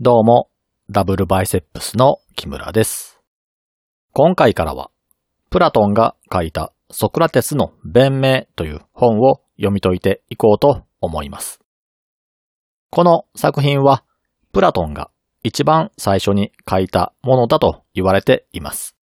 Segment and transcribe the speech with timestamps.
[0.00, 0.50] どうも、
[0.90, 3.20] ダブルバイセップスの木村です。
[4.12, 4.90] 今回からは、
[5.50, 11.60] プラトンが書いたソクラテスの弁明という本を読み解いていこうと思います。
[12.90, 14.02] この作品は、
[14.52, 15.12] プラトンが
[15.44, 18.96] 一番最初に書いたものだと言われています。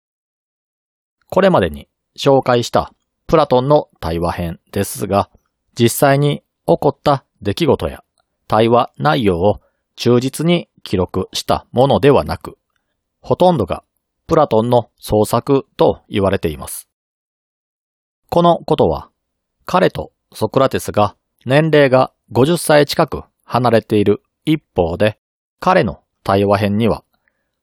[1.30, 1.88] これまでに
[2.20, 2.94] 紹介した
[3.28, 5.30] プラトンの対話編ですが、
[5.74, 8.04] 実際に起こった出来事や
[8.50, 9.62] 対話内容を
[9.96, 12.58] 忠実に記録したものではなく、
[13.22, 13.84] ほとんどが
[14.28, 16.88] プラトンの創作と言われています。
[18.30, 19.10] このことは、
[19.66, 25.20] 彼とソクラテスが年齢が50歳近く離れている一方で、
[25.60, 27.04] 彼の対話編には、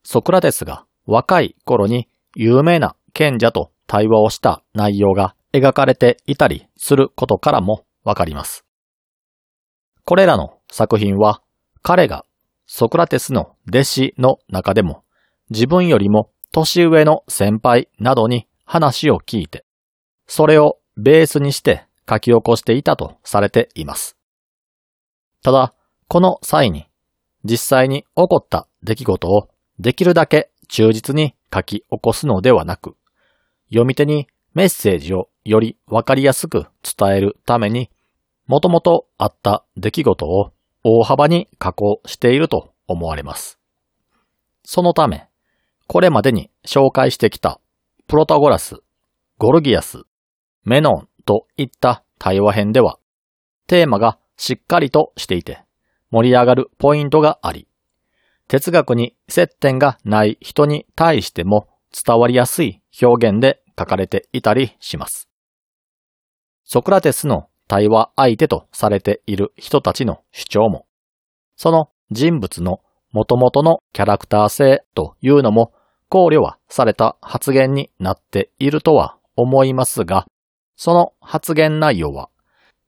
[0.03, 8.63] ソクラテスが若い頃に有名な賢者と対話をした内容が描かれていたりすることからもわかります。
[10.05, 11.41] これらの作品は、
[11.81, 12.25] 彼が
[12.71, 15.03] ソクラテスの弟子の中でも
[15.49, 19.65] 自分よりも年上の先輩などに話を聞いて、
[20.27, 24.17] それをベースにして書き起こしていたとされています。
[25.41, 25.73] ただ、
[26.07, 26.85] この際に
[27.43, 32.95] 実際に起こった出来事をできるだけ忠実に書き起こすのではなく、
[33.69, 37.89] 読み手にメッセージをよりわかりやすく伝えるために、
[38.45, 43.59] もともとあった出来事を大幅に加工していると思われます。
[44.63, 45.27] そのため、
[45.87, 47.59] これまでに紹介してきた
[48.07, 48.77] プロタゴラス、
[49.37, 50.03] ゴルギアス、
[50.63, 52.99] メノンといった対話編では、
[53.67, 55.63] テーマがしっかりとしていて、
[56.11, 57.67] 盛り上がるポイントがあり、
[58.47, 65.29] 哲学に接点がない人に対しても伝わりやすい表現で書かれていたりします。
[66.65, 70.87] ソクラテスの対話相手とされている人たちの主張も、
[71.55, 72.81] その人物の
[73.11, 75.71] 元々のキャラクター性というのも
[76.09, 80.25] 考慮はされた発言になっているとは思いますが、
[80.75, 82.29] その発言内容は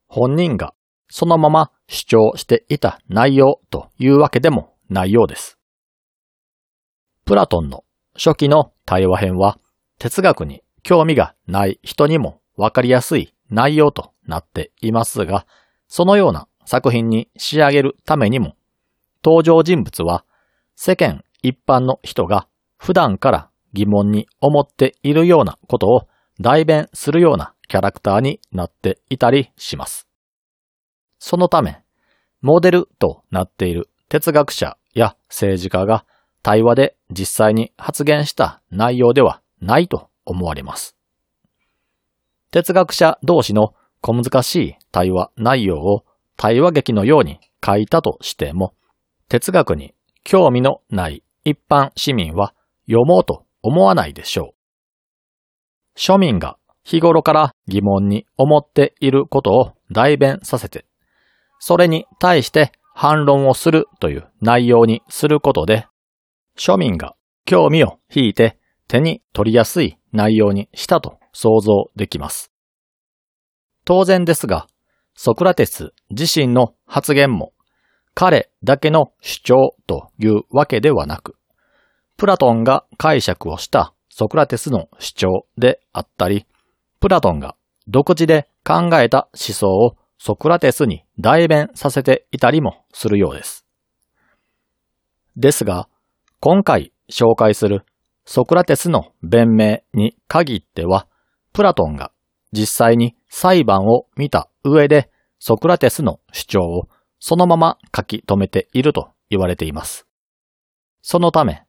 [0.08, 0.74] 本人が
[1.08, 5.58] そのまま主張していた内容というわけでもないようです。
[7.24, 7.84] プラトンの
[8.14, 9.60] 初期の対話編は
[10.00, 15.46] 哲学に興味がない人にもわかりやすい内容となっていますが、
[15.86, 18.56] そのような作品に仕上げるためにも、
[19.24, 20.24] 登場人物は
[20.74, 22.48] 世間一般の人が
[22.78, 26.08] 普段から疑問に思っているようなことを
[26.40, 30.08] 代弁するようなキャラクターになっていたりします。
[31.18, 31.82] そのため、
[32.40, 36.04] モデルとなっている哲学者や政治家が
[36.42, 40.96] 対話で実際に発言した内容ではないと思われます。
[42.52, 46.04] 哲学者同士の小難しい対話内容を
[46.36, 48.74] 対話劇のように書いたとしても、
[49.28, 52.54] 哲学に興味のない一般市民は
[52.86, 54.54] 読もうと思わないでしょ
[55.96, 55.98] う。
[55.98, 60.84] 庶民が日頃から疑問に思っていることを代弁させて、
[61.58, 65.86] それに対して反論をするという内容にすることで、
[66.58, 67.14] 庶民が
[67.46, 68.58] 興味を引いて
[68.88, 72.52] 手に取りやすい内容にしたと想像できます。
[73.84, 74.66] 当然ですが、
[75.14, 77.52] ソクラテス自身の発言も
[78.14, 81.36] 彼だけの主張というわけではなく、
[82.16, 86.46] プラトンが解釈をしたソクラテスの主張であったり、
[87.00, 87.56] プラトンが
[87.88, 93.66] 独自で考えた思想をソクラテスに代弁させていたりもするようです。
[95.36, 95.88] ですが、
[96.40, 97.84] 今回紹介する
[98.24, 101.08] ソクラテスの弁明に限っては、
[101.52, 102.12] プラトンが
[102.52, 110.06] 実際に裁判を見た上でソクラテスの主張をそのまま書き留めていると言われています。
[111.02, 111.64] そのため、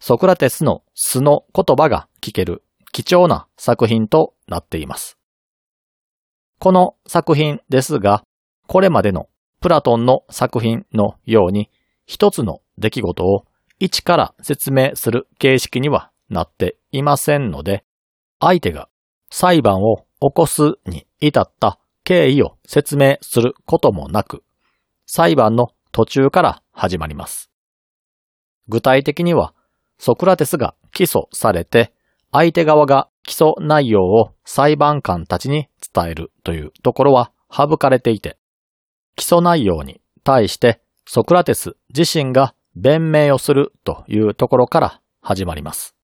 [0.00, 5.18] ソクラテスの素の言葉が聞ける貴重な作品となっています。
[6.58, 8.22] この作品ですが、
[8.66, 9.28] これまでの
[9.60, 11.70] プラトンの作品のように
[12.06, 13.44] 一つの出来事を
[13.78, 17.84] 一から説明する形式にはなっていませんので、
[18.40, 18.88] 相手が
[19.34, 24.44] 裁判を起こすに至った経緯を説明することもなく、
[25.06, 27.50] 裁判の途中から始まります。
[28.68, 29.54] 具体的には、
[29.98, 31.94] ソクラテスが起訴されて、
[32.30, 38.36] 相手側が起訴内容を裁判官たちに伝えるというところは省かれていて、
[39.16, 45.96] 起訴内容に対してソクラテス自身が弁明をするというところから始まります。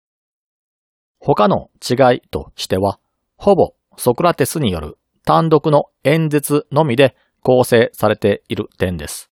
[1.18, 2.98] 他の違いとしては、
[3.38, 9.30] ほぼソクラテスによる単独の演説のみで構成されている点です。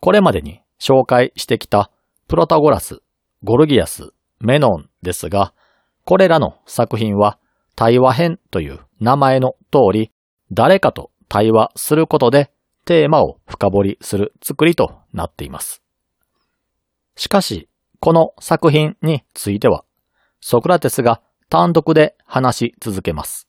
[0.00, 1.90] これまでに紹介してきた
[2.28, 3.00] プロタゴラス、
[3.42, 5.54] ゴルギアス、メノンですが、
[6.04, 7.38] これらの作品は
[7.74, 10.12] 対話編という名前の通り、
[10.52, 12.50] 誰かと対話することで
[12.84, 15.82] テーマを深掘りする作りとなっています。
[17.16, 17.68] しかし、
[17.98, 19.84] この作品については、
[20.40, 23.48] ソクラテスが単独で話し続けます。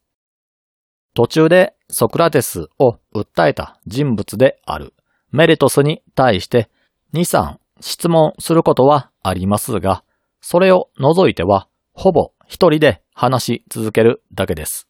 [1.14, 4.94] 途中でソクラテスを訴えた人物である
[5.32, 6.70] メレトスに対して
[7.14, 10.04] 2、3質問することはありますが、
[10.42, 14.88] それを除いてはほぼ一人で話し続けるだけです。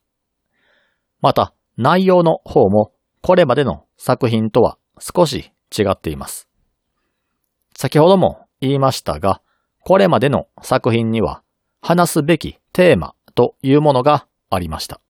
[1.21, 2.91] また、内容の方も
[3.21, 6.47] これまでの作品とは少し違っています。
[7.75, 9.41] 先ほども言いましたが、
[9.81, 11.41] これまでの作品には
[11.81, 15.01] 話すべきテーマというものがありました。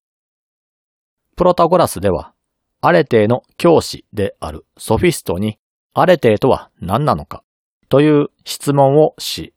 [1.35, 2.33] プロタゴラスでは、
[2.81, 5.59] アレテーの教師であるソフィストに、
[5.93, 7.43] アレテーとは何なのか
[7.89, 9.53] という質問をし、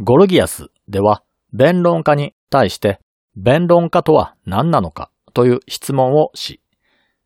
[0.00, 3.00] ゴルギアスでは弁論家に対して
[3.36, 6.60] 弁論家とは何なのかという質問をし、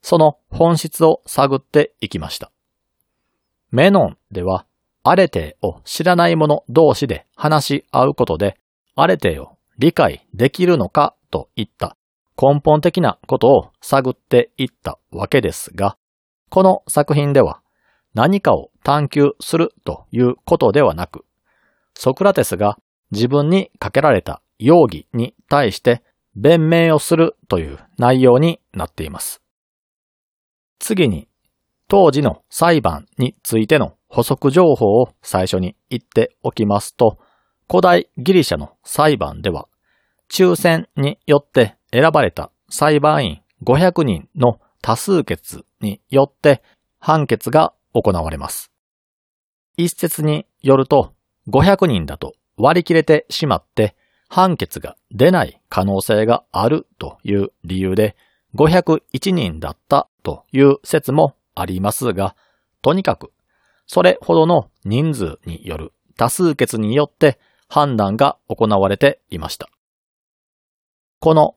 [0.02, 2.50] その本質を探っていきました。
[3.70, 4.66] メノンでは
[5.04, 8.58] アレテーを知らない者同士で話し合うことで、
[8.94, 11.96] アレテーを理解できるのかといった
[12.40, 15.96] 根本的なことを探っていったわけですが、
[16.50, 17.62] この作品では
[18.14, 21.24] 何かを探求するということではなく、
[21.94, 22.78] ソクラテスが
[23.10, 26.02] 自分にかけられた容疑に対して
[26.34, 29.42] 弁明をするという内容になっています。
[30.78, 31.28] 次に、
[31.88, 37.18] 当時の裁判についての補足情報を最初に言っておきますと、
[37.72, 39.66] 古代ギリシャの裁判では、
[40.30, 46.62] 抽選によって選ばれた裁判員500人の多数決によって
[46.98, 48.70] 判決が行われます。
[49.78, 51.14] 一説によると、
[51.48, 53.96] 500人だと割り切れてしまって
[54.28, 58.16] 判決が出ない可能性があるという理由で
[58.54, 62.36] 501人だったという説もありますが、
[62.82, 63.32] とにかく
[63.86, 67.38] それほどの人数による多数決によって
[67.72, 69.70] 判断が行われていました。
[71.20, 71.54] この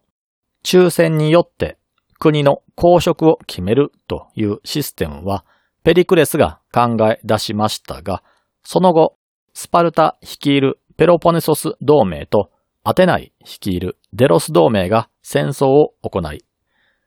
[0.64, 1.78] 抽選によって
[2.20, 5.44] 国の公職を決めるというシステムは
[5.84, 8.24] ペリクレスが考え出しましたが、
[8.64, 9.18] その後、
[9.54, 12.50] スパルタ率いるペロポネソス同盟と
[12.86, 16.46] アテナイ率いるデロス同盟が戦争を行い、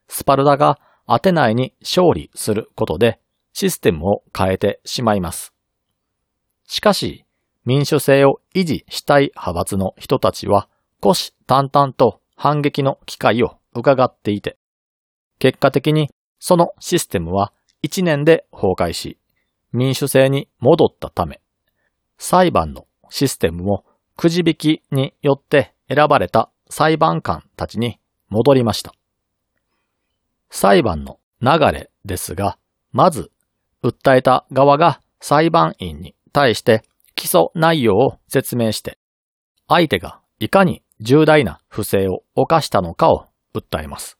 [0.06, 3.18] スパルタがアテナイに勝利することで
[3.54, 5.54] システムを変えてしまいます。
[6.66, 7.24] しかし、
[7.68, 10.70] 民主制を維持したい派閥の人たちは、
[11.02, 14.56] 虎視眈々と反撃の機会を伺っていて、
[15.38, 19.18] 結果的にそのシステムは1年で崩壊し、
[19.70, 21.42] 民主制に戻ったため、
[22.16, 23.84] 裁判のシステムも
[24.16, 28.00] くじ引きによって選ばれた裁判官たちに
[28.30, 28.94] 戻りました。
[30.48, 32.56] 裁判の流れですが、
[32.92, 33.30] まず、
[33.82, 36.82] 訴えた側が裁判員に対して
[37.18, 38.96] 起訴内容を説明して、
[39.66, 44.18] 相手がいかに重大な不正を犯したのかを訴えます。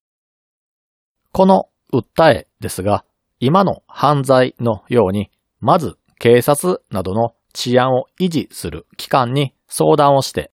[1.31, 3.05] この訴えですが、
[3.39, 5.31] 今の犯罪のように、
[5.61, 10.51] まず警察などの治安を維持する機関に相談をして、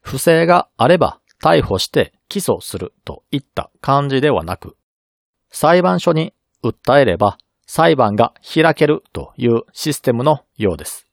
[0.00, 4.76] 不正があれば逮捕して起訴するといった感じではなく、
[5.50, 6.34] 裁判所に
[6.64, 11.05] 訴えれば裁判が開けるというシステムのようです。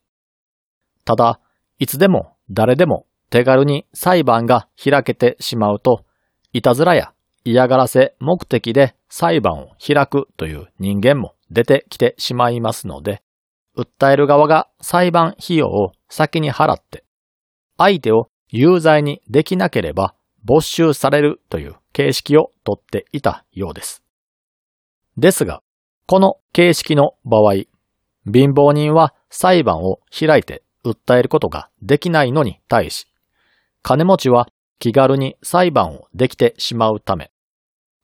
[1.04, 1.40] ただ、
[1.78, 6.04] いつでも誰でも手軽に裁判が開けてしまうと、
[6.52, 7.12] いたずらや
[7.44, 13.22] 嫌がらせ目的で裁判を開くという人間も出てきてしまいますので、
[13.76, 17.04] 訴える側が裁判費用を先に払って、
[17.76, 24.02] 相手を有罪にできなければ没収されるという形式をとっていたようです。
[25.16, 25.62] ですが、
[26.06, 27.54] この形式の場合、
[28.26, 33.06] 貧乏人は裁判を開いて訴えることができないのに対し、
[33.82, 34.48] 金持ちは
[34.78, 37.30] 気軽に裁判をできてしまうため、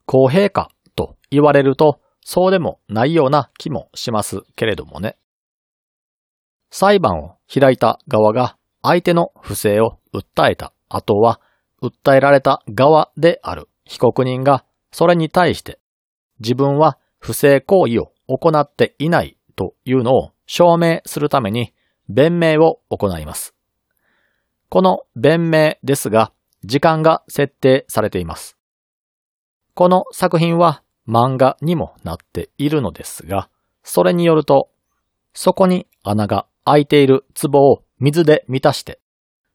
[0.06, 5.16] 公平かと言われるとそうでもないような気もしますけれどもね。
[6.70, 11.40] 裁判を開いた側が相手の不正を訴えた後は、
[11.82, 15.78] 訴えられた側である被告人がそれに対して
[16.40, 21.72] 自分は不正行為を行っていないというのを証明するために
[22.12, 23.54] 弁明を行います。
[24.68, 26.32] この弁明ですが、
[26.64, 28.56] 時間が設定されています。
[29.74, 33.48] この作品は漫画にもなっているのですが、
[33.84, 34.70] それによると、
[35.34, 38.98] そこに穴が空いている壺を水で満たして、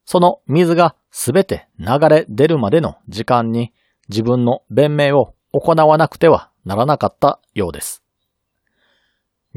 [0.05, 3.73] その水がすべて流れ出るまでの時間に
[4.07, 8.04] 自分の弁明を行わなくてはならなかったようです。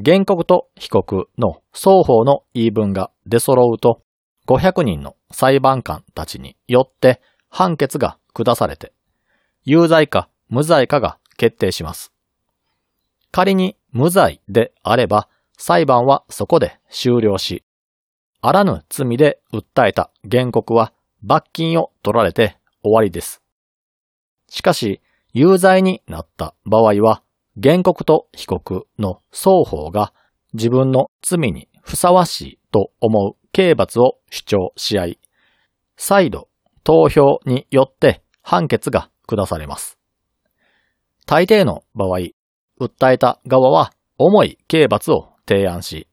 [0.04, 4.02] 原告と被告の双方の言い分が出揃うと、
[4.46, 8.92] 500人の裁判官たちによって判決が下されて、
[9.64, 12.12] 有罪か無罪かが決定します。
[13.32, 17.64] 仮に無罪であれば、裁判はそこで終了し、
[18.40, 20.92] あらぬ罪で訴えた原告は
[21.24, 23.42] 罰金を取られて終わりです。
[24.48, 25.00] しかし、
[25.32, 27.22] 有罪になった場合は、
[27.60, 30.12] 原告と被告の双方が
[30.52, 35.20] 自分の罪にふさわしいと思う刑罰を主張し合い、
[35.96, 36.48] 再度
[36.84, 39.98] 投票によって判決が下されます。
[41.26, 42.28] 大抵の場合、
[42.80, 46.06] 訴えた側は重い刑罰を提案し、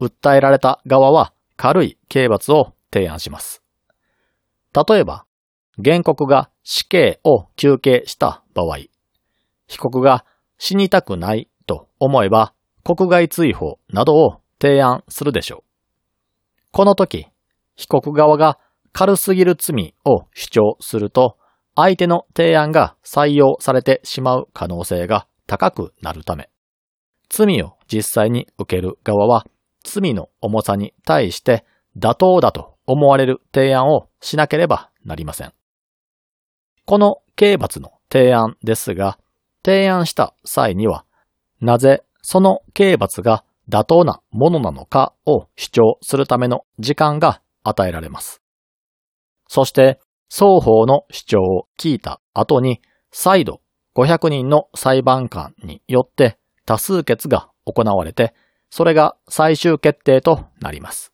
[0.00, 3.62] 訴えられた側は軽い刑罰を提案します。
[4.74, 5.26] 例えば、
[5.84, 8.78] 原告が死刑を求刑した場合、
[9.66, 10.24] 被告が
[10.62, 12.52] 死にたくないと思えば
[12.84, 15.70] 国外追放などを提案するでしょう。
[16.70, 17.26] この時、
[17.76, 18.58] 被告側が
[18.92, 21.38] 軽すぎる罪を主張すると、
[21.74, 26.50] 相手の提案が採用されてしまう可能性が高くなるため、
[27.30, 29.46] 罪を実際に受ける側は、
[29.82, 31.64] 罪の重さに対して
[31.96, 35.54] 妥当だと思われる提案をしなければなりません。
[36.84, 39.18] この刑罰の提案ですが、
[39.64, 41.04] 提案した際には、
[41.60, 48.42] なぜその刑罰が妥当なものなのかを主張するための時間が与えられます。
[49.48, 53.60] そして、双方の主張を聞いた後に、再度
[53.96, 58.34] 500人の裁判官によって多数決が行われて、
[58.70, 61.12] それが最終決定となります。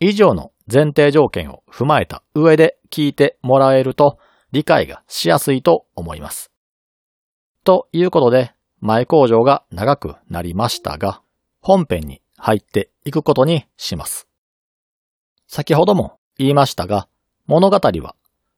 [0.00, 4.18] 以上の前提条件を踏まえた上で聞いてもらえると
[4.52, 6.50] 理解がしやすいと思います。
[7.68, 11.20] ということで、前工場が長くなりましたが、
[11.60, 14.26] 本編に入っていくことにします。
[15.46, 17.08] 先ほども言いましたが、
[17.44, 18.14] 物語は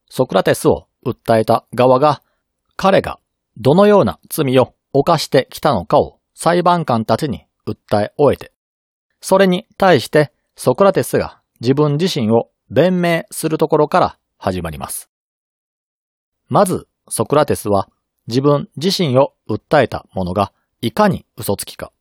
[0.08, 2.22] ソクラテスを訴えた側が
[2.76, 3.18] 彼が
[3.56, 8.52] どのような罪を犯してきたのかを裁判官たちに訴え終えて、
[9.20, 15.10] それに対してソクラテスが自分自身を弁明するところから始まります。
[16.48, 17.88] まず、ソクラテスは
[18.26, 21.92] 自分自身を訴えたものがいかに嘘つきか。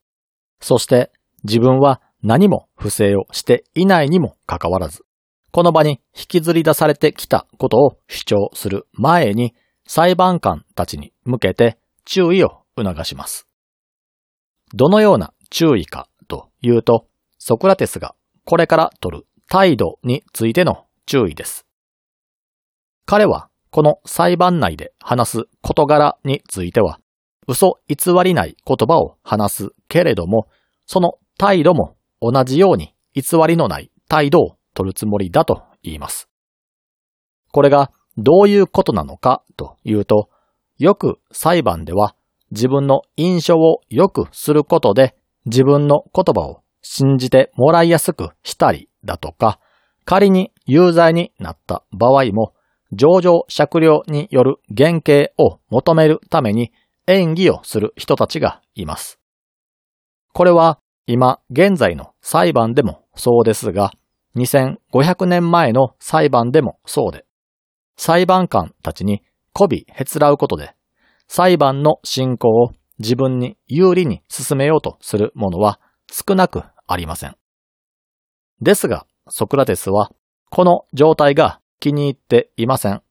[0.61, 1.11] そして
[1.43, 5.05] 自分は何も不正をしていないにもかかわらず、
[5.51, 9.55] この場に引きずり出されてきたことを主張する前に
[9.88, 13.47] 裁判官たちに向けて注意を促します。
[14.73, 17.07] どのような注意かというと、
[17.39, 21.65] ソクラテスがこれから取る態度についての注意です。
[23.05, 26.99] 彼はこの裁判内で話す事柄については、
[27.47, 30.47] 嘘偽りない言葉を話すけれども、
[30.85, 36.29] その態度も同じように偽りのない態度を取るつもりだと言います。
[37.51, 40.29] これがどういうことなのかというと、
[40.77, 42.15] よく裁判では
[42.51, 49.59] 自分の印象を良くすることで自分の言葉を信じてもらいやすくしたりだとか、
[50.05, 52.53] 仮に有罪になった場合も
[52.91, 56.72] 上場酌量による原型を求めるために
[57.08, 59.19] 演技をする人たちがいます。
[60.34, 63.91] これは今現在の裁判でもそうですが、
[64.36, 67.25] 2500年前の裁判でもそうで、
[67.98, 70.75] 裁判官たちに媚びへつらうことで、
[71.27, 75.79] 裁判の進行を自分に有利に進めようとするものは
[76.12, 77.36] 少なくありません。
[78.62, 80.12] ですが、ソクラテスは、
[80.50, 83.01] この状態が気に入っていません。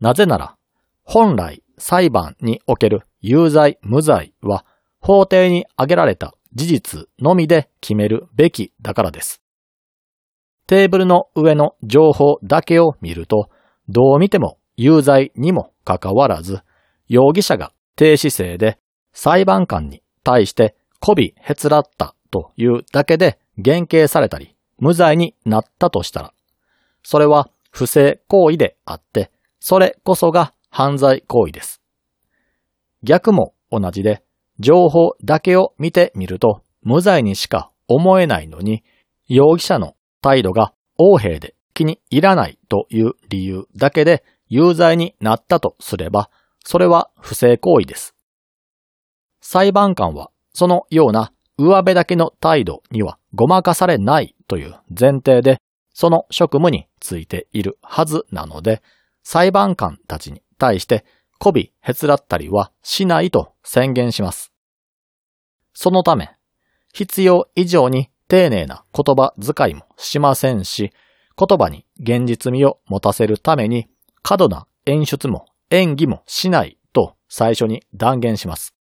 [0.00, 0.56] なぜなら、
[1.02, 4.64] 本来裁判における有罪無罪は
[5.00, 9.42] 法廷に挙げられた事実のみで決めるべきだからです。
[10.66, 13.50] テーブルの上の情報だけを見ると、
[13.88, 16.60] どう見ても有罪にもかかわらず、
[17.08, 18.78] 容疑者が低姿勢で
[19.12, 26.34] 裁判官に対して媚びへつらったというだけで減刑されたり、無罪になったとしたら、
[27.08, 31.80] それは不正行為であって、それこそが犯罪行為です。
[33.04, 34.24] 逆も同じで、
[34.58, 38.82] 情報だけを見てみると無罪にしか思えないのに、
[39.28, 46.28] 容疑者の態度が横兵で気に入らないという理由だけで有罪になったとすれば、
[46.64, 48.16] それは不正行為です。
[49.40, 55.60] 裁判官はそのような上辺だけの態度にはごまかされないという前提で、
[55.98, 58.82] その職務についているはずなので、
[59.22, 61.06] 裁判官たちに対して
[61.38, 64.52] 媚びへつらったりはしないと宣言します。
[65.72, 66.32] そのため、
[66.92, 70.92] 必要以上に丁寧な言葉遣いもしませんし、
[71.34, 73.88] 言葉に現実味を持たせるために
[74.20, 78.74] 過度な演出も演技もしないと最初に断言します。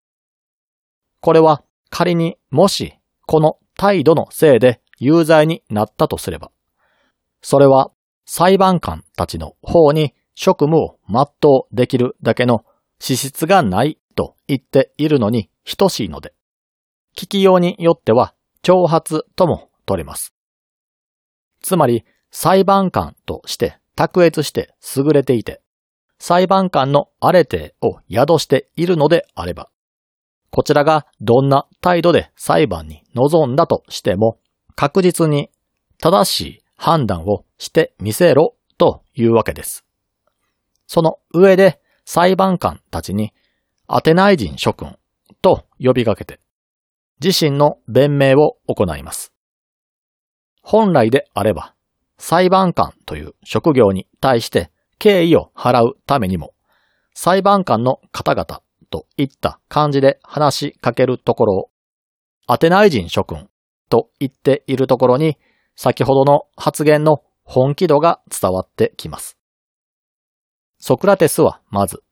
[1.21, 6.51] これは仮にもしこの態度のせいで有罪になったとすれば、
[7.41, 7.91] それは
[8.25, 12.65] 裁判官たちの方に職務を全うできるだけの
[12.99, 16.33] 資質がないと言っているのに等しいので、
[17.17, 20.33] 聞きようによっては挑発とも取れます。
[21.61, 25.61] つまり、裁判官として卓越して優れていて、
[26.19, 29.69] 裁判官のあれてを宿しているのであれば、
[30.51, 34.39] こちらがどんな態度で裁判に臨んだとしても、
[34.75, 35.49] 確実に
[35.99, 39.85] 正しい判断をしてみせろというわけです。
[40.87, 43.33] その上で裁判官たちに
[43.87, 44.97] アテナイ人諸君
[45.41, 46.39] と呼びかけて、
[47.23, 49.31] 自身の弁明を行います。
[50.61, 51.75] 本来であれば、
[52.17, 56.53] 裁判官という職業に対して敬意を払うためにも、
[57.13, 61.69] 裁判官の方々といった感じで話しかけるところを、
[62.47, 63.49] アテナイ人諸君
[63.89, 65.37] と言っているところに、
[65.75, 69.37] 先ほどの発言の本気度が伝わってきます。
[70.79, 72.03] ソクラテスはまず、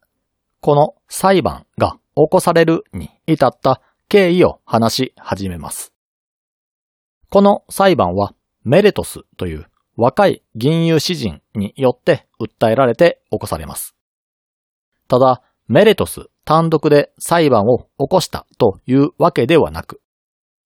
[0.61, 5.93] この裁判が起こされるに至った経緯を話し始めます。
[7.29, 9.65] この裁判はメレトスという
[9.95, 13.95] 若い銀融詩人によって訴えられて起こされます。
[15.07, 20.01] ただ、メレトス単独で裁判を起こしたというわけではなく、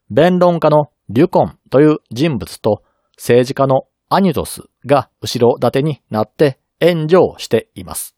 [0.09, 2.83] 弁論家のリュコンという人物と
[3.17, 8.15] 政治家のアニュトスが後ろ盾になって援助をしています。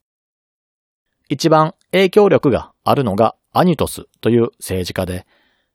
[1.30, 5.26] 一番影響力があるのがアニトスという政治家で、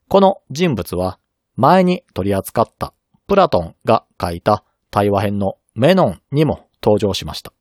[0.08, 1.18] この人物は
[1.56, 2.92] 前に取り扱った
[3.26, 7.52] プラトンが書いた対話編のメノンにも登場しました。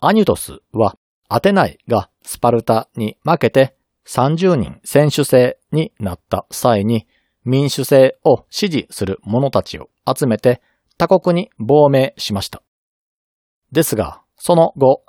[0.00, 0.98] アニトスは
[1.28, 7.06] アテナイがスパルタに負けて30人選手制になった際に
[7.46, 10.60] 民主制を支持する者たちを集めて
[10.98, 12.60] 他国に亡命しました。
[13.70, 15.04] ですが、その後、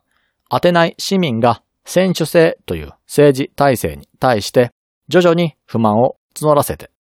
[0.49, 4.71] アテナイ市民が選手制という政治体制に対して
[5.07, 6.91] 徐々に不満を募らせて、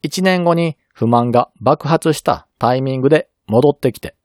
[0.00, 4.16] 一年後に不満が爆発したタイミングで戻ってきて、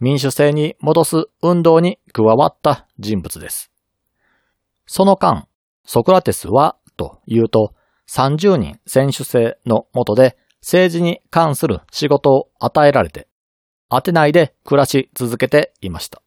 [0.00, 3.70] 民主制に戻す運動に加わった人物です。
[4.86, 5.46] その間、
[5.84, 7.74] ソクラテスは、というと、
[8.12, 13.26] 30人選手制の下で政治に関する仕事を与えられて、
[13.88, 16.20] 当てないで暮らし続けていました。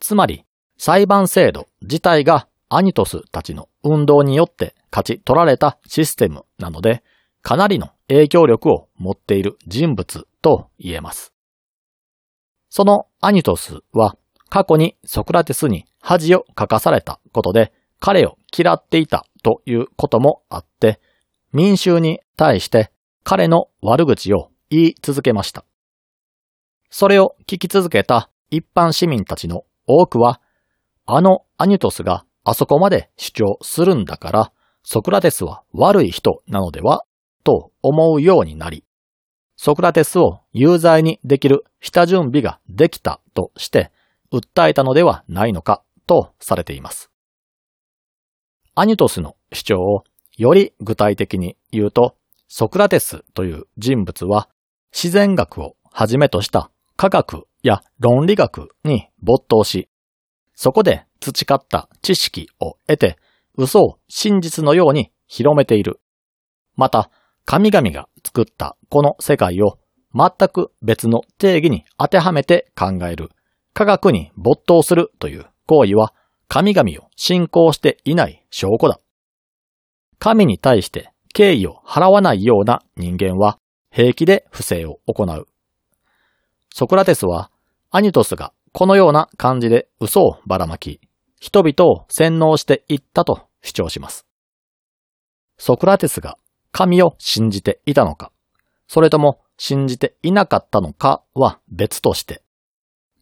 [0.00, 0.46] つまり、
[0.78, 7.02] 裁判制度自体がアニトスたちの運動によって勝ち取られたシステムなので、
[7.42, 11.34] かなりの影響力を持っている人物と言えます。
[12.70, 14.16] そのアニトスは
[14.48, 21.00] 過去にソクラテスに恥をかかされたことで彼を嫌っていたということもあって、
[21.52, 22.90] 民衆に対して
[23.24, 25.64] 彼の悪口を言い続けました。
[26.90, 30.40] それを聞き続けた一般市民たちの多くは
[31.06, 37.04] あのアニュトスがあそこまで主張するんだから、ソクラテスは悪い人なのでは
[37.44, 38.84] と思うようになり、
[39.56, 43.90] ソクラテスを有罪にできる下準備ができたとして
[44.32, 47.09] 訴えたのではないのかとされています。
[48.74, 50.04] アニトスの主張を
[50.36, 52.16] より具体的に言うと、
[52.48, 54.48] ソクラテスという人物は
[54.92, 59.88] 自然学をはじめとした科学や論理学に没頭し、
[60.54, 63.16] そこで培った知識を得て、
[63.56, 66.00] 嘘を真実のように広めている。
[66.76, 67.10] また、
[67.44, 69.78] 神々が作ったこの世界を
[70.14, 73.30] 全く別の定義に当てはめて考える。
[73.74, 76.14] 科学に没頭するという行為は
[76.52, 78.98] 神々を信仰していない証拠だ。
[80.18, 83.60] 神に対して敬意を払わないような人間は
[83.92, 85.46] 平気で不正を行う。
[86.74, 87.52] ソクラテスは
[87.92, 91.00] アニトスがこのような感じで嘘をばらまき、
[91.38, 94.26] 人々を洗脳していったと主張します。
[95.56, 96.36] ソクラテスが
[96.72, 98.32] 神を信じていたのか、
[98.88, 102.42] それとも信じていなかったのかは別として、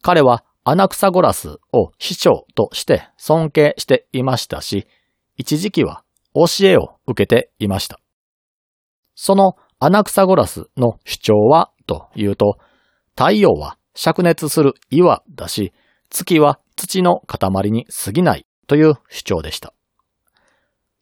[0.01, 4.87] 彼はアナクサゴラスを師匠として尊敬していましたし、
[5.39, 6.05] 一時期は
[6.35, 7.99] 教えを受けていました。
[9.15, 12.59] そのアナクサゴラスの主張はというと、
[13.17, 15.73] 太陽は灼熱する岩だし、
[16.11, 19.73] 月は土の塊に過ぎないという主張でした。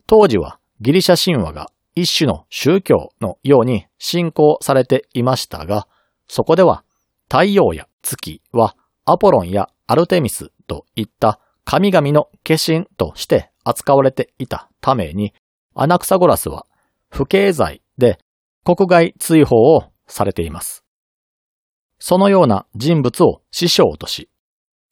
[0.06, 5.88] 当時はギリシャ神話が一種の宗教のように信仰されていましたが、
[6.28, 6.84] そこでは
[7.28, 8.76] 太陽や月は
[9.08, 15.32] アポロンやアルテミスといった神々の化身として扱われていたために、
[15.76, 16.66] アナクサゴラスは
[17.08, 18.18] 不敬罪で
[18.64, 20.84] 国外追放をされています。
[22.00, 24.28] そのような人物を師匠とし、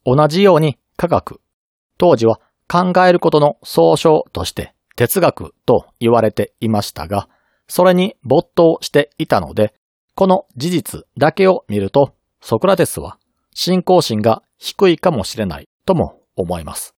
[0.04, 1.40] 同じように科学、
[1.98, 7.28] 当時は考えることの総称として哲学と言われていましたが、
[7.66, 9.74] それに没頭していたので、
[10.14, 13.18] この事実だけを見ると、ソクラテスは
[13.54, 16.94] 信仰心が低いかもしれないとも思います。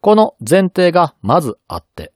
[0.00, 2.12] この前提がまずあって、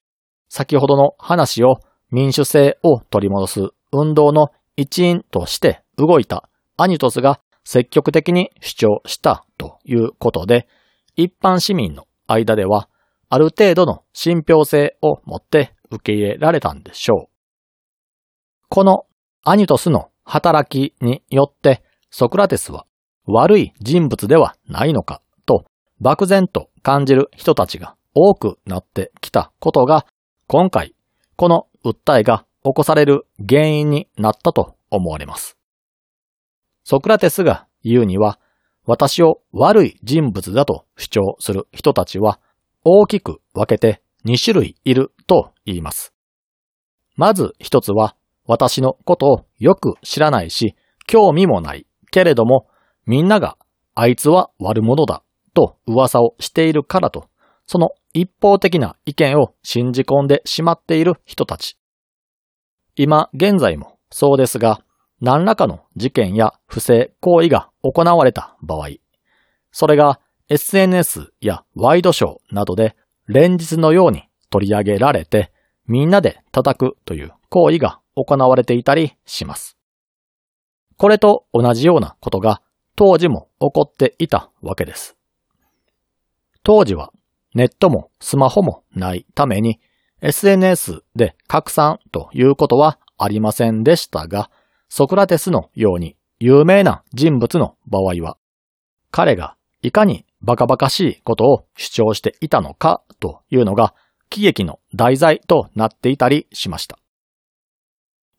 [0.48, 1.78] 先ほどの話を
[2.10, 10.66] 民主制を取り戻す運動の一員として動いたアニトスが積極的に主張したということで、
[11.14, 12.88] 一般市民の間では
[13.28, 17.36] ある程度の信憑性を持って受け入れられたんでしょう。
[18.68, 19.06] この
[19.44, 22.86] アニトスの働きによってソクラテスは
[23.26, 25.64] 悪い人物ではないのかと
[26.00, 30.06] 漠然と感じる人たちが多くなってきたことが
[30.46, 30.94] 今回
[31.36, 35.56] この訴えが起こされる原因になったと思われます。
[36.84, 38.38] ソクラテスが言うには
[38.84, 42.38] 私を悪い人物だと主張する人たちは
[42.84, 46.12] 大きく分けて2種類いると言います。
[47.16, 48.14] まず一つは
[48.46, 52.68] 私のことをよく知らないし興味もないけれども
[53.06, 53.56] みんなが
[53.94, 55.22] あいつは悪者だ
[55.54, 57.28] と噂をしているからと
[57.66, 61.78] その一方的な意見を信じ込んでしまっている人たち。
[62.94, 64.82] 今現在もそうですが
[65.20, 68.88] 何らかの事件や不正行為が行われた場合、
[69.70, 75.52] それが SNS やワイドショーなどで連日のように取り上げられて
[75.86, 79.76] みんなで叩くという行為が行われていたりします。
[80.96, 82.62] これと同じようなことが
[82.96, 85.16] 当時も起こっていたわけです。
[86.62, 87.12] 当時は
[87.54, 89.80] ネットもスマホもないために
[90.22, 94.50] SNS で拡散ということはありませんでしたが、
[94.88, 98.38] ソクラテスのように有名な人物の場合は、
[99.10, 103.94] 彼がいかにバカバカしいことを主張していたのかというのが
[104.30, 106.98] 喜劇の題材となっていたりしました。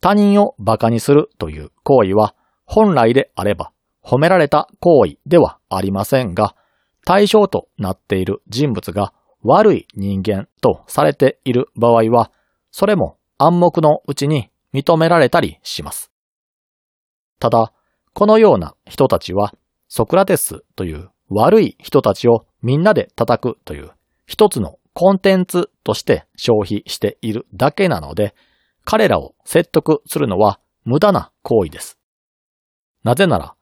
[0.01, 3.71] 他人を馬鹿にするという行為は本来であれば
[4.07, 6.55] 褒められた行為ではありませんが、
[7.05, 12.31] 対象となっている人物が悪い人間とされている場合は、
[12.71, 16.09] それも暗黙のうちに認められたりします。
[17.37, 17.73] ただ、
[18.13, 19.53] このような人たちは、
[19.89, 23.91] ソクラテスという悪い人たちをみんなで叩くという
[24.25, 28.35] 一つのコンテンツとして消費しているだけなので、
[28.85, 31.99] 彼らを説得するのは無駄な行為です。
[33.03, 33.56] なぜなら、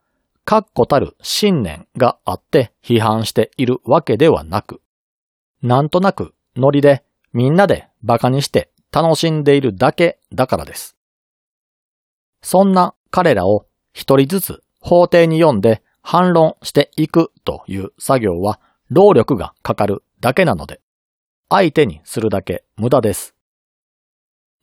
[0.45, 4.81] 確固たる信念があって批判しているわけではなく、
[5.62, 7.03] なんとなくノリで
[7.34, 10.95] みんなで馬鹿にして楽しんでいるだけだからです。
[12.41, 20.79] そんな彼らを一人ずつ法廷に読んで反論していくという作業は労力がかかるだけなので、
[21.49, 23.36] 相手にするだけ無駄です。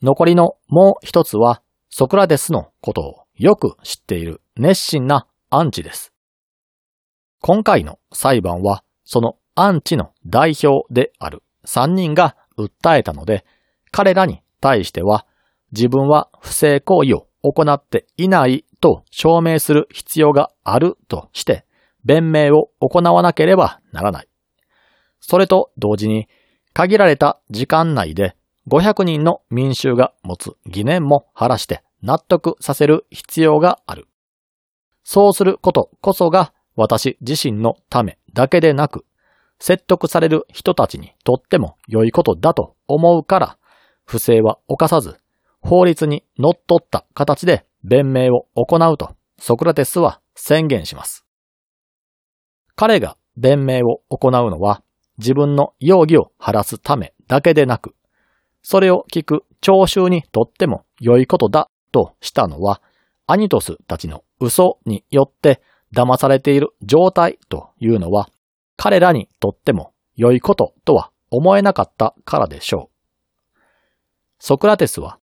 [0.01, 6.15] 残りのもう一つは、ソクラテスのことをよく知っている熱心なアンチです。
[7.43, 13.45] 今回の裁判は、そのアンチの代表である3人が訴えたので、
[13.91, 15.27] 彼らに対しては、
[15.71, 21.67] 自分は不正行為を行っていないと証明する必要があるとして、
[22.03, 24.29] 弁明を行わなければならない。
[25.21, 26.29] それと同時に、
[26.73, 28.35] 限られた時間内で
[28.69, 34.09] 500人の民衆が持つ疑念も晴らして納得させる必要がある。
[35.05, 39.05] そうすることこそが私自身のためだけでなく、
[39.59, 43.59] 説得される人たちにとっても良いことだと思うから、
[44.05, 45.19] 不正は犯さず
[45.61, 51.25] 法律にのっった形で弁明を行うとソクラテスは宣言します。
[52.75, 54.83] 彼が弁明を行うのは
[55.19, 57.95] 自分の容疑を晴らすためだけでなく、
[58.63, 62.83] それを聞く聴衆にとっても良いことだとしたのは、
[63.27, 65.63] アニトスたちの嘘によって
[65.95, 68.29] 騙されている状態というのは、
[68.77, 73.59] 彼らにとっても良いこととは思えなかったからでしょう。
[74.39, 75.19] ソクラテスは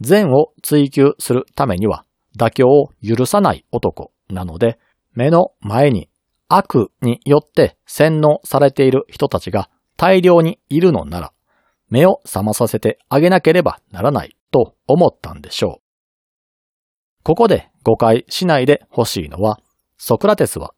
[0.00, 2.04] 善を追求するためには
[2.36, 4.78] 妥協を許さない男なので、
[5.14, 6.08] 目の前に
[6.48, 11.32] 悪によって洗脳されている人たちが大量にいるのなら、
[11.88, 15.85] 目を覚まさせてあげなければならないと思ったんでしょう。
[17.26, 19.58] ここで誤解しないでほしいのは、
[19.98, 20.74] ソクラテスは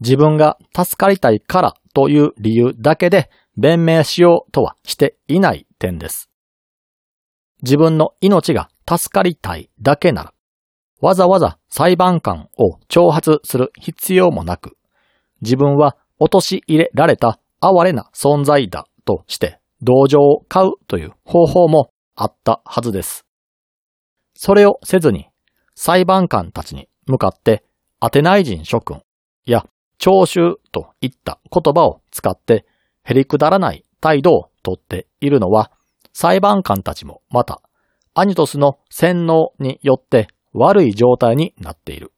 [0.00, 6.28] 自分が助かりたいからという理由だけで弁明しようとはしていない点です。
[7.62, 10.34] 自分の命が助かりたいだけなら、
[11.00, 14.76] わざわざ裁判官を挑発する必要もなく、
[15.40, 23.24] 自分は陥れられた哀れな存在だとして同情を買うという方法もあったはずです。
[24.34, 25.28] それをせずに
[25.84, 27.64] 裁判官たちに向かって
[27.98, 29.02] アテナイ人諸君
[29.44, 29.66] や
[29.98, 32.64] 聴衆といった言葉を使って
[33.02, 35.72] へりくだらない態度をとっているのは
[36.12, 37.62] 裁判官たちもまた
[38.14, 42.12] アニトスの洗脳によって悪い状態になっている。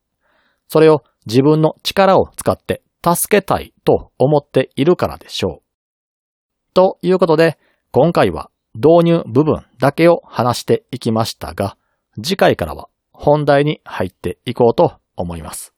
[0.69, 6.75] それを自分の力を使って助けたいと思っているからでしょう。
[6.75, 7.57] ということで、
[7.93, 11.79] 今回は導入部分だけを話していきましたが、
[12.23, 15.73] 次回からは本題に入っていこうと思います。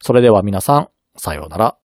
[0.00, 1.78] それでは皆さん、さようなら。